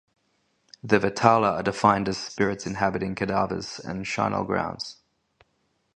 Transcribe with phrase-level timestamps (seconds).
[0.83, 4.97] The vetala are defined as spirits inhabiting cadavers and charnel grounds.